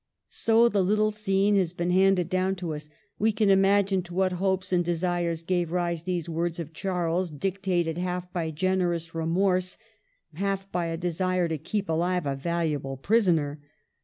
[0.29, 2.89] So the little scene has been handed down to us.
[3.19, 7.29] We can imagine to what hopes and de sires gave rise these words of Charles,
[7.29, 9.77] dictated half by generous remorse,
[10.33, 13.59] half by a desire to keep alive a valuable prisoner.